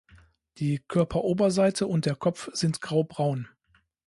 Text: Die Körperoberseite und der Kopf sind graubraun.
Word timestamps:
Die 0.57 0.79
Körperoberseite 0.87 1.85
und 1.85 2.07
der 2.07 2.15
Kopf 2.15 2.49
sind 2.53 2.81
graubraun. 2.81 3.47